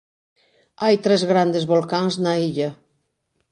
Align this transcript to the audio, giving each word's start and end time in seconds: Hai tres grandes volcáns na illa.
Hai 0.83 0.95
tres 1.05 1.21
grandes 1.31 1.67
volcáns 1.73 2.13
na 2.23 2.33
illa. 2.49 2.69